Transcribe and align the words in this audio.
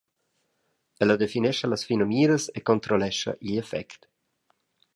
Ella 1.05 1.15
definescha 1.23 1.69
las 1.73 1.85
finamiras 1.89 2.43
e 2.57 2.59
controllescha 2.69 3.31
igl 3.47 3.61
effect. 3.63 4.01